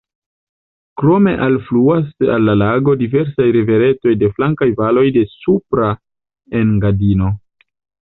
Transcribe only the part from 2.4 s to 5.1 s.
la lago diversaj riveretoj de flankaj valoj